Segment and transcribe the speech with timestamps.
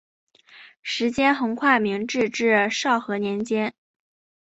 [0.81, 3.71] 时间横跨明治至昭和年间。